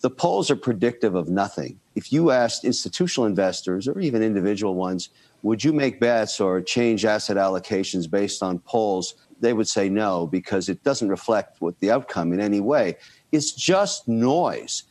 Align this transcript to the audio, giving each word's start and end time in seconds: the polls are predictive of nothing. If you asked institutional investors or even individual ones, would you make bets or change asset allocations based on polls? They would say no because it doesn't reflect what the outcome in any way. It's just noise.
the 0.00 0.10
polls 0.10 0.50
are 0.50 0.56
predictive 0.56 1.14
of 1.14 1.28
nothing. 1.28 1.78
If 1.94 2.12
you 2.12 2.30
asked 2.30 2.64
institutional 2.64 3.26
investors 3.26 3.86
or 3.86 4.00
even 4.00 4.22
individual 4.22 4.74
ones, 4.74 5.10
would 5.42 5.62
you 5.62 5.72
make 5.72 6.00
bets 6.00 6.40
or 6.40 6.60
change 6.60 7.04
asset 7.04 7.36
allocations 7.36 8.10
based 8.10 8.42
on 8.42 8.58
polls? 8.60 9.14
They 9.40 9.52
would 9.52 9.68
say 9.68 9.88
no 9.88 10.26
because 10.26 10.68
it 10.68 10.82
doesn't 10.84 11.08
reflect 11.08 11.60
what 11.60 11.78
the 11.80 11.90
outcome 11.90 12.32
in 12.32 12.40
any 12.40 12.60
way. 12.60 12.96
It's 13.32 13.52
just 13.52 14.08
noise. 14.08 14.84